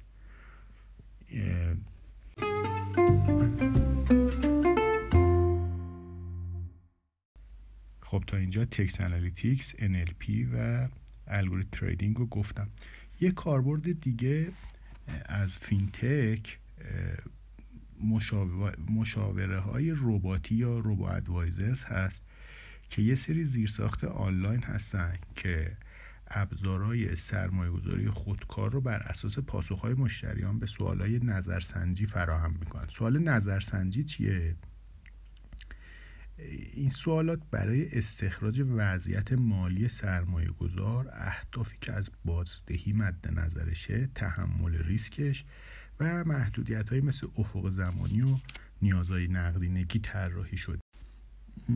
خب 8.02 8.24
تا 8.28 8.38
اینجا 8.38 8.66
text 8.66 9.02
analytics 9.02 9.76
NLP 9.76 10.30
و 10.54 10.88
algorithm 11.28 11.70
trading 11.72 12.18
رو 12.18 12.26
گفتم. 12.26 12.70
یه 13.22 13.32
کاربرد 13.32 14.02
دیگه 14.02 14.52
از 15.26 15.60
فینتک 15.60 16.60
مشاوره 18.90 19.60
های 19.60 19.92
رباتی 19.98 20.56
یا 20.56 20.80
robo 20.80 21.04
advisors 21.04 21.84
هست 21.84 22.24
که 22.90 23.02
یه 23.02 23.16
سری 23.16 23.46
زیرساخت 23.46 24.04
آنلاین 24.04 24.64
هستن 24.64 25.14
که 25.36 25.78
ابزارهای 26.28 27.16
سرمایه 27.16 27.72
گذاری 27.72 28.10
خودکار 28.10 28.72
رو 28.72 28.82
بر 28.82 29.00
اساس 29.00 29.40
پاسخهای 29.40 29.94
مشتریان 29.94 30.60
به 30.60 30.66
سوالهای 30.66 31.20
نظرسنجی 31.20 32.06
فراهم 32.06 32.56
می‌کنن 32.60 32.88
سوال 32.88 33.20
نظرسنجی 33.20 34.04
چیه؟ 34.04 34.56
این 36.74 36.90
سوالات 36.90 37.40
برای 37.52 37.98
استخراج 37.98 38.64
وضعیت 38.70 39.32
مالی 39.34 39.88
سرمایه 39.88 40.48
گذار 40.48 41.10
اهدافی 41.14 41.78
که 41.82 41.94
از 41.94 42.12
بازدهی 42.26 42.94
مد 42.94 43.40
نظرشه 43.40 44.10
تحمل 44.16 44.78
ریسکش 44.78 45.46
و 46.00 46.24
محدودیت 46.24 46.90
های 46.90 47.02
مثل 47.02 47.28
افق 47.38 47.70
زمانی 47.70 48.22
و 48.22 48.38
نیازهای 48.82 49.28
نقدینگی 49.28 50.00
طراحی 50.00 50.58
شده. 50.58 50.80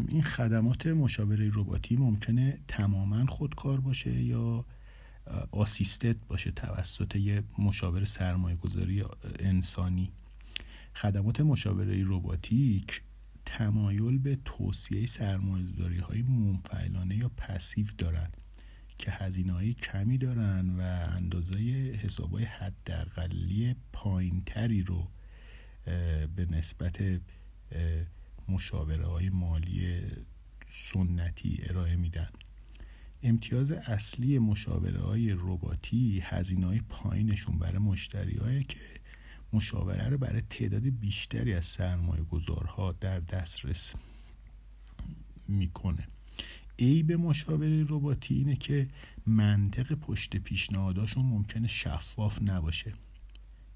این 0.09 0.23
خدمات 0.23 0.87
مشاوره 0.87 1.51
رباتی 1.53 1.95
ممکنه 1.95 2.59
تماما 2.67 3.25
خودکار 3.25 3.79
باشه 3.79 4.23
یا 4.23 4.65
آسیستت 5.51 6.15
باشه 6.27 6.51
توسط 6.51 7.15
یه 7.15 7.43
مشاور 7.59 8.03
سرمایه 8.03 8.55
گذاری 8.55 9.03
انسانی. 9.39 10.11
خدمات 10.95 11.41
مشاوره 11.41 12.03
رباتیک 12.07 13.01
تمایل 13.45 14.17
به 14.17 14.37
توصیه 14.45 15.05
سرمایه‌گذاری 15.05 15.97
های 15.97 16.21
منفعلانه 16.21 17.15
یا 17.15 17.31
پسیو 17.37 17.87
دارند 17.97 18.37
که 18.97 19.11
هزینه 19.11 19.53
های 19.53 19.73
کمی 19.73 20.17
دارن 20.17 20.69
و 20.69 20.81
اندازه 21.15 21.57
حساب 22.03 22.31
های 22.31 22.43
حداقلی 22.43 23.75
پایینتری 23.93 24.81
رو 24.83 25.07
به 26.35 26.47
نسبت 26.49 27.21
مشاوره 28.49 29.05
های 29.05 29.29
مالی 29.29 30.01
سنتی 30.65 31.63
ارائه 31.69 31.95
میدن. 31.95 32.29
امتیاز 33.23 33.71
اصلی 33.71 34.39
مشاوره 34.39 34.99
های 34.99 35.31
رباتی 35.31 36.19
هزینه 36.19 36.65
های 36.65 36.81
پایینشون 36.89 37.59
برای 37.59 37.77
مشتری 37.77 38.63
که 38.63 38.79
مشاوره 39.53 40.09
رو 40.09 40.17
برای 40.17 40.41
تعداد 40.41 40.83
بیشتری 40.83 41.53
از 41.53 41.65
سرمایه 41.65 42.23
گذارها 42.23 42.91
در 42.91 43.19
دسترس 43.19 43.95
می‌کنه. 45.47 46.07
عیب 46.83 47.11
مشاوره 47.11 47.83
رباتی 47.83 48.35
اینه 48.35 48.55
که 48.55 48.87
منطق 49.27 49.93
پشت 49.93 50.37
پیشنهاداشون 50.37 51.25
ممکنه 51.25 51.67
شفاف 51.67 52.41
نباشه. 52.41 52.93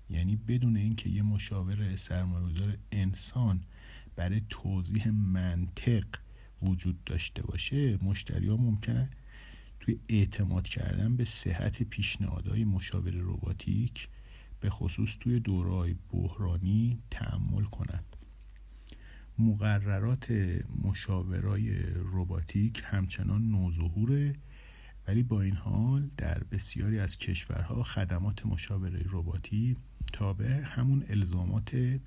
یعنی 0.09 0.35
بدون 0.35 0.77
اینکه 0.77 1.09
یه 1.09 1.21
مشاور 1.21 1.95
سرمایه‌گذار 1.95 2.77
انسان 2.91 3.63
برای 4.15 4.41
توضیح 4.49 5.09
منطق 5.09 6.05
وجود 6.61 7.03
داشته 7.03 7.43
باشه 7.43 8.03
مشتری 8.03 8.47
ها 8.47 8.57
ممکنه 8.57 9.09
توی 9.79 9.99
اعتماد 10.09 10.63
کردن 10.63 11.15
به 11.15 11.25
صحت 11.25 11.83
پیشنهادهای 11.83 12.63
مشاور 12.65 13.11
رباتیک 13.15 14.07
به 14.59 14.69
خصوص 14.69 15.17
توی 15.17 15.39
دورهای 15.39 15.95
بحرانی 16.09 16.99
تعمل 17.11 17.63
کنند 17.63 18.16
مقررات 19.39 20.31
مشاورای 20.83 21.75
رباتیک 22.11 22.83
همچنان 22.85 23.51
نوظهوره 23.51 24.35
ولی 25.07 25.23
با 25.23 25.41
این 25.41 25.55
حال 25.55 26.09
در 26.17 26.43
بسیاری 26.51 26.99
از 26.99 27.17
کشورها 27.17 27.83
خدمات 27.83 28.45
مشاوره 28.45 29.05
رباتی 29.09 29.77
تابع 30.13 30.61
همون 30.63 31.05
الزامات 31.09 31.99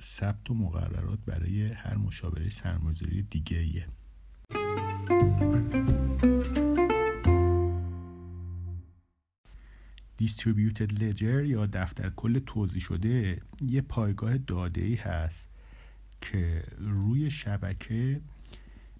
ثبت 0.00 0.50
و 0.50 0.54
مقررات 0.54 1.18
برای 1.26 1.66
هر 1.66 1.96
مشاوره 1.96 2.48
سرمایه‌گذاری 2.48 3.22
دیگه 3.22 3.58
ایه. 3.58 3.86
Distributed 10.22 10.90
Ledger 11.00 11.22
یا 11.46 11.66
دفتر 11.66 12.10
کل 12.10 12.38
توضیح 12.38 12.82
شده 12.82 13.40
یه 13.62 13.80
پایگاه 13.80 14.38
داده 14.38 14.80
ای 14.80 14.94
هست 14.94 15.48
که 16.20 16.64
روی 16.78 17.30
شبکه 17.30 18.20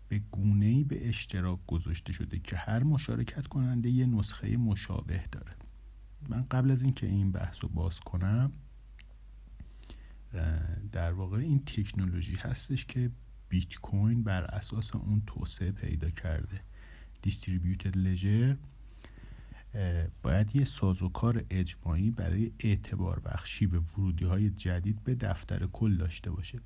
به 0.09 0.19
گونه 0.19 0.85
به 0.85 1.09
اشتراک 1.09 1.59
گذاشته 1.67 2.13
شده 2.13 2.39
که 2.39 2.57
هر 2.57 2.83
مشارکت 2.83 3.47
کننده 3.47 3.91
یه 3.91 4.07
نسخه 4.07 4.57
مشابه 4.57 5.25
داره. 5.33 5.57
من 6.29 6.47
قبل 6.51 6.71
از 6.71 6.83
اینکه 6.83 7.07
این 7.07 7.33
بحث 7.33 7.59
رو 7.63 7.69
باز 7.69 8.01
کنم 8.01 8.53
در 10.93 11.13
واقع 11.13 11.39
این 11.39 11.65
تکنولوژی 11.65 12.35
هستش 12.35 12.85
که 12.85 13.11
بیت 13.49 13.75
کوین 13.75 14.23
بر 14.23 14.45
اساس 14.45 14.95
اون 14.97 15.23
توسعه 15.27 15.73
پیدا 15.73 16.11
کرده. 16.11 16.61
دیستریبیوتد 17.23 17.97
لژر 17.97 18.57
باید 20.23 20.57
یه 20.57 20.65
سازوکار 20.65 21.45
اجماعی 21.51 22.11
برای 22.11 22.53
اعتبار 22.59 23.21
بخشی 23.21 23.67
به 23.67 23.79
ورودی 23.79 24.25
های 24.25 24.51
جدید 24.51 25.05
به 25.05 25.15
دفتر 25.15 25.67
کل 25.67 25.97
داشته 25.97 26.31
باشه. 26.31 26.59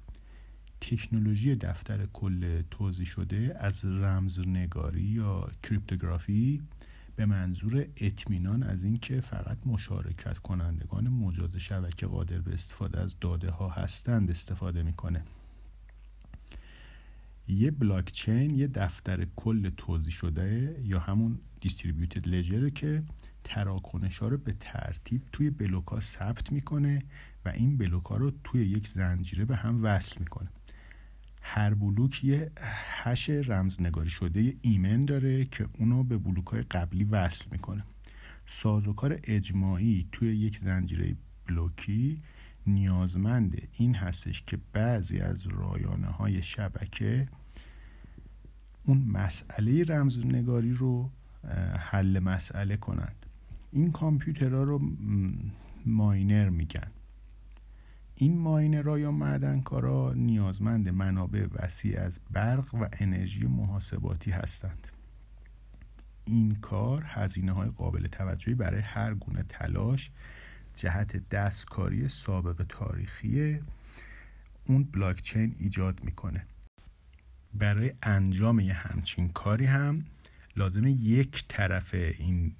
تکنولوژی 0.90 1.56
دفتر 1.56 2.06
کل 2.06 2.62
توضیح 2.70 3.06
شده 3.06 3.56
از 3.60 3.84
رمزنگاری 3.84 5.02
یا 5.02 5.48
کریپتوگرافی 5.62 6.62
به 7.16 7.26
منظور 7.26 7.86
اطمینان 7.96 8.62
از 8.62 8.84
اینکه 8.84 9.20
فقط 9.20 9.58
مشارکت 9.66 10.38
کنندگان 10.38 11.08
مجاز 11.08 11.56
شبکه 11.56 12.06
قادر 12.06 12.38
به 12.38 12.52
استفاده 12.52 13.00
از 13.00 13.16
داده 13.20 13.50
ها 13.50 13.68
هستند 13.68 14.30
استفاده 14.30 14.82
می‌کنه. 14.82 15.24
یه 17.48 17.70
بلاک 17.70 18.12
چین 18.12 18.54
یه 18.54 18.66
دفتر 18.66 19.26
کل 19.36 19.70
توضیح 19.70 20.12
شده 20.12 20.80
یا 20.84 20.98
همون 20.98 21.38
دیستریبیوتد 21.60 22.28
لجره 22.28 22.70
که 22.70 23.02
تراکنش 23.44 24.18
ها 24.18 24.28
رو 24.28 24.36
به 24.38 24.52
ترتیب 24.60 25.22
توی 25.32 25.50
بلوک 25.50 25.86
ها 25.86 26.00
ثبت 26.00 26.52
می‌کنه 26.52 27.02
و 27.44 27.48
این 27.48 27.76
بلوک 27.76 28.04
ها 28.04 28.16
رو 28.16 28.32
توی 28.44 28.66
یک 28.66 28.88
زنجیره 28.88 29.44
به 29.44 29.56
هم 29.56 29.84
وصل 29.84 30.20
می‌کنه. 30.20 30.48
هر 31.42 31.74
بلوک 31.74 32.24
یه 32.24 32.50
هش 33.02 33.30
رمزنگاری 33.30 34.10
شده 34.10 34.54
ایمن 34.62 35.04
داره 35.04 35.44
که 35.44 35.68
اونو 35.78 36.04
به 36.04 36.18
بلوک 36.18 36.46
های 36.46 36.62
قبلی 36.62 37.04
وصل 37.04 37.44
می‌کنه. 37.50 37.84
سازوکار 38.46 39.18
اجماعی 39.24 40.08
توی 40.12 40.36
یک 40.36 40.58
زنجیره 40.58 41.16
بلوکی 41.48 42.18
نیازمند 42.66 43.68
این 43.72 43.94
هستش 43.94 44.42
که 44.42 44.58
بعضی 44.72 45.20
از 45.20 45.46
رایانه 45.46 46.06
های 46.06 46.42
شبکه 46.42 47.28
اون 48.84 48.98
مسئله 48.98 49.84
رمزنگاری 49.84 50.72
رو 50.72 51.10
حل 51.78 52.18
مسئله 52.18 52.76
کنند. 52.76 53.26
این 53.72 53.92
کامپیوترها 53.92 54.62
رو 54.62 54.80
ماینر 55.86 56.48
میگن. 56.48 56.90
این 58.14 58.38
ماینرها 58.38 58.98
یا 58.98 59.10
معدنکارا 59.10 60.12
نیازمند 60.16 60.88
منابع 60.88 61.46
وسیع 61.52 62.00
از 62.00 62.20
برق 62.30 62.74
و 62.74 62.88
انرژی 62.92 63.46
محاسباتی 63.46 64.30
هستند. 64.30 64.88
این 66.24 66.54
کار 66.54 67.04
هزینه 67.06 67.52
های 67.52 67.68
قابل 67.68 68.06
توجهی 68.06 68.54
برای 68.54 68.80
هر 68.80 69.14
گونه 69.14 69.42
تلاش 69.42 70.10
جهت 70.74 71.28
دستکاری 71.28 72.08
سابق 72.08 72.66
تاریخی 72.68 73.60
اون 74.66 74.84
بلاکچین 74.84 75.54
ایجاد 75.58 76.04
می‌کنه. 76.04 76.46
برای 77.54 77.92
انجام 78.02 78.60
یه 78.60 78.72
همچین 78.72 79.28
کاری 79.28 79.66
هم 79.66 80.04
لازمه 80.56 80.90
یک 80.90 81.44
طرف 81.48 81.94
این 81.94 82.54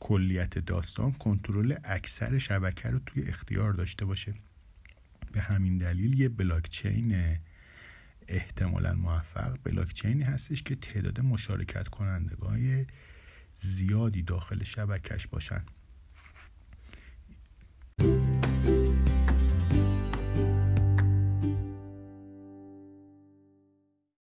کلیت 0.00 0.58
داستان 0.58 1.12
کنترل 1.12 1.76
اکثر 1.84 2.38
شبکه 2.38 2.88
رو 2.88 2.98
توی 2.98 3.22
اختیار 3.22 3.72
داشته 3.72 4.04
باشه. 4.04 4.34
به 5.32 5.40
همین 5.40 5.78
دلیل 5.78 6.20
یه 6.20 6.28
بلاکچین 6.28 7.38
احتمالا 8.28 8.94
موفق 8.94 9.58
بلاکچینی 9.64 10.22
هستش 10.22 10.62
که 10.62 10.74
تعداد 10.76 11.20
مشارکت 11.20 11.88
کنندگان 11.88 12.86
زیادی 13.56 14.22
داخل 14.22 14.64
شبکش 14.64 15.26
باشن. 15.26 15.64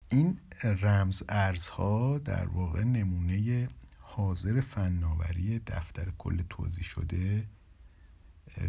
این 0.10 0.40
رمز 0.64 1.24
ارزها 1.30 2.18
در 2.18 2.48
واقع 2.48 2.84
نمونه 2.84 3.68
حاضر 4.00 4.62
فناوری 4.62 5.60
دفتر 5.60 6.12
کل 6.18 6.42
توزیع 6.50 6.84
شده 6.84 7.48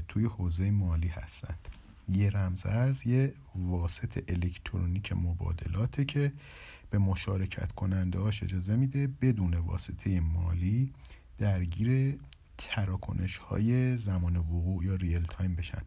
توی 0.09 0.25
حوزه 0.25 0.71
مالی 0.71 1.09
هستند 1.09 1.69
یه 2.09 2.31
رمزارز 2.31 3.07
یه 3.07 3.35
واسط 3.55 4.25
الکترونیک 4.29 5.13
مبادلاته 5.13 6.05
که 6.05 6.33
به 6.91 6.99
مشارکت 6.99 7.73
کننده 7.73 8.19
هاش 8.19 8.43
اجازه 8.43 8.77
میده 8.77 9.07
بدون 9.07 9.55
واسطه 9.55 10.21
مالی 10.21 10.93
درگیر 11.39 12.19
تراکنش 12.59 13.37
های 13.37 13.97
زمان 13.97 14.37
وقوع 14.37 14.85
یا 14.85 14.95
real 14.95 15.23
time 15.23 15.55
بشن. 15.55 15.83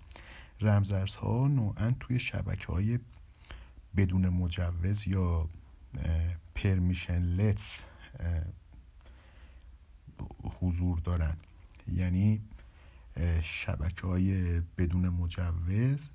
رمزارزها 0.62 1.47
نوعا 1.47 1.93
توی 1.99 2.19
شبکه 2.19 2.67
های 2.67 2.99
بدون 3.97 4.29
مجوز 4.29 5.08
یا 5.08 5.49
پرمیشن 6.55 7.21
لتس 7.21 7.84
حضور 10.60 10.99
دارن. 10.99 11.38
یعنی 11.88 12.41
شبکه 13.41 14.08
های 14.08 14.62
بدون 14.62 15.10
مجوز 15.10 16.10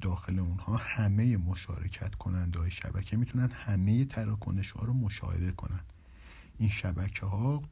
داخل 0.00 0.38
اونها 0.38 0.76
همه 0.76 1.36
مشارکت 1.36 2.14
کننده 2.14 2.58
های 2.58 2.70
شبکه 2.70 3.16
می‌تونن 3.16 3.50
همه 3.50 4.04
تراکنش 4.04 4.70
ها 4.70 4.86
رو 4.86 4.92
مشاهده 4.92 5.52
کنن. 5.52 5.80
این 6.58 6.68
شبکه 6.68 7.26
ها 7.26 7.62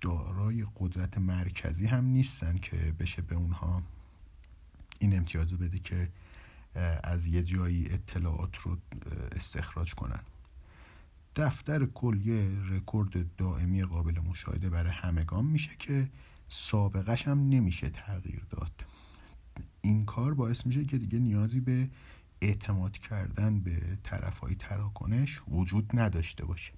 دارای 0.00 0.66
قدرت 0.76 1.18
مرکزی 1.18 1.86
هم 1.86 2.04
نیستن 2.04 2.58
که 2.58 2.94
بشه 2.98 3.22
به 3.22 3.34
اونها 3.34 3.82
این 4.98 5.16
امتیاز 5.16 5.54
بده 5.54 5.78
که 5.78 6.08
از 7.02 7.26
یه 7.26 7.42
جایی 7.42 7.86
اطلاعات 7.90 8.56
رو 8.56 8.78
استخراج 9.32 9.94
کنن. 9.94 10.20
دفتر 11.36 11.86
کل 11.86 12.26
یه 12.26 12.56
رکورد 12.68 13.36
دائمی 13.36 13.82
قابل 13.82 14.20
مشاهده 14.20 14.70
برای 14.70 14.92
همگان 14.92 15.44
میشه 15.44 15.70
که 15.78 16.08
سابقش 16.52 17.28
هم 17.28 17.48
نمیشه 17.48 17.90
تغییر 17.90 18.42
داد. 18.50 18.84
این 19.80 20.04
کار 20.04 20.34
باعث 20.34 20.66
میشه 20.66 20.84
که 20.84 20.98
دیگه 20.98 21.18
نیازی 21.18 21.60
به 21.60 21.88
اعتماد 22.40 22.98
کردن 22.98 23.60
به 23.60 23.98
طرف 24.02 24.38
های 24.38 24.54
تراکنش 24.54 25.40
وجود 25.48 25.90
نداشته 25.94 26.44
باشه. 26.44 26.72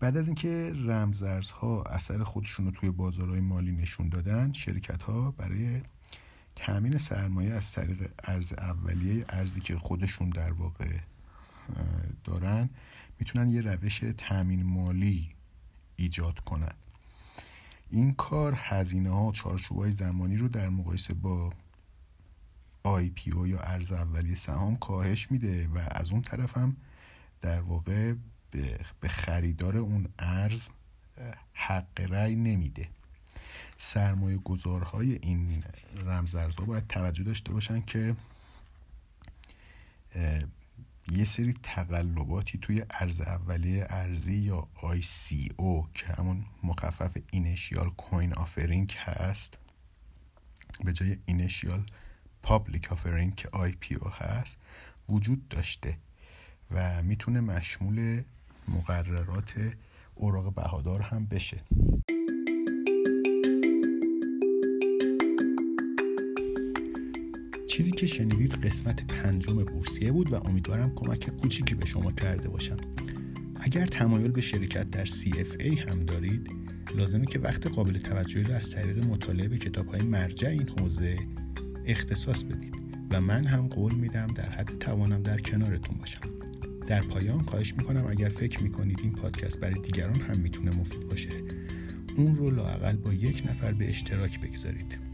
بعد 0.00 0.16
از 0.16 0.26
اینکه 0.28 0.72
رمزارزها 0.74 1.82
اثر 1.82 2.24
خودشون 2.24 2.66
رو 2.66 2.70
توی 2.70 2.90
بازارهای 2.90 3.40
مالی 3.40 3.72
نشون 3.72 4.08
دادن 4.08 4.52
شرکت 4.52 5.02
ها 5.02 5.30
برای 5.30 5.82
تأمین 6.56 6.98
سرمایه 6.98 7.52
از 7.52 7.72
طریق 7.72 8.10
ارز 8.24 8.52
اولیه 8.52 9.24
ارزی 9.28 9.60
که 9.60 9.78
خودشون 9.78 10.30
در 10.30 10.52
واقع 10.52 10.98
دارن 12.24 12.70
می‌تونن 13.18 13.50
یه 13.50 13.60
روش 13.60 14.04
تأمین 14.18 14.62
مالی 14.62 15.30
ایجاد 15.96 16.38
کنن. 16.38 16.74
این 17.90 18.14
کار 18.14 18.54
هزینه 18.56 19.10
ها 19.10 19.32
چارچوب 19.32 19.78
های 19.78 19.92
زمانی 19.92 20.36
رو 20.36 20.48
در 20.48 20.68
مقایسه 20.68 21.14
با 21.14 21.52
او 22.84 23.46
یا 23.46 23.60
ارز 23.60 23.92
اولیه 23.92 24.34
سهام 24.34 24.76
کاهش 24.76 25.30
میده 25.30 25.68
و 25.68 25.78
از 25.90 26.10
اون 26.10 26.22
طرف 26.22 26.56
هم 26.56 26.76
در 27.42 27.60
واقع 27.60 28.14
به 29.00 29.08
خریدار 29.08 29.76
اون 29.76 30.08
ارز 30.18 30.68
حق 31.52 32.00
رأی 32.00 32.36
نمیده. 32.36 32.88
سرمایه 33.76 34.36
گذارهای 34.36 35.12
این 35.12 35.64
رمزارزها 36.06 36.64
باید 36.64 36.86
توجه 36.86 37.24
داشته 37.24 37.52
باشن 37.52 37.80
که 37.80 38.16
یه 41.12 41.24
سری 41.24 41.54
تقلباتی 41.62 42.58
توی 42.58 42.84
ارز 42.90 43.20
اولیه 43.20 43.86
ارزی 43.90 44.34
یا 44.34 44.68
ICO 44.76 45.92
که 45.94 46.06
همون 46.06 46.44
مخفف 46.62 47.16
initial 47.30 47.90
coin 47.90 48.34
offering 48.34 48.94
هست 48.98 49.58
به 50.84 50.92
جای 50.92 51.18
initial 51.26 51.86
public 52.42 52.92
offering 52.92 53.34
که 53.34 53.48
IPO 53.48 54.08
هست 54.12 54.56
وجود 55.08 55.48
داشته 55.48 55.98
و 56.70 57.02
می‌تونه 57.02 57.40
مشمول 57.40 58.22
مقررات 58.68 59.74
اوراق 60.14 60.54
بهادار 60.54 61.02
هم 61.02 61.26
بشه. 61.26 61.60
چیزی 67.76 67.90
که 67.90 68.06
شنیدید 68.06 68.52
قسمت 68.52 69.06
پنجم 69.06 69.64
بورسیه 69.64 70.12
بود 70.12 70.32
و 70.32 70.46
امیدوارم 70.48 70.92
کمک 70.94 71.30
کوچیکی 71.30 71.74
به 71.74 71.86
شما 71.86 72.10
کرده 72.10 72.48
باشم. 72.48 72.76
اگر 73.60 73.86
تمایل 73.86 74.30
به 74.30 74.40
شرکت 74.40 74.90
در 74.90 75.04
CFA 75.04 75.78
هم 75.78 76.04
دارید 76.04 76.48
لازمه 76.94 77.26
که 77.26 77.38
وقت 77.38 77.66
قابل 77.66 77.98
توجهی 77.98 78.44
را 78.44 78.56
از 78.56 78.70
طریق 78.70 79.04
مطالعه 79.04 79.48
به 79.48 79.58
کتاب 79.58 79.86
های 79.86 80.02
مرجع 80.02 80.48
این 80.48 80.68
حوزه 80.68 81.16
اختصاص 81.86 82.44
بدید 82.44 82.74
و 83.10 83.20
من 83.20 83.44
هم 83.44 83.68
قول 83.68 83.94
میدم 83.94 84.26
در 84.26 84.48
حد 84.48 84.78
توانم 84.78 85.22
در 85.22 85.38
کنارتون 85.38 85.96
باشم. 85.98 86.20
در 86.86 87.00
پایان 87.00 87.40
خواهش 87.40 87.74
می‌کنم 87.74 88.06
اگر 88.08 88.28
فکر 88.28 88.62
می‌کنید 88.62 89.00
این 89.02 89.12
پادکست 89.12 89.60
برای 89.60 89.80
دیگران 89.80 90.20
هم 90.20 90.38
می‌تونه 90.38 90.76
مفید 90.76 91.08
باشه 91.08 91.30
اون 92.16 92.36
رو 92.36 92.50
لاقل 92.50 92.96
با 92.96 93.12
یک 93.12 93.42
نفر 93.46 93.72
به 93.72 93.90
اشتراک 93.90 94.40
بگذارید. 94.40 95.05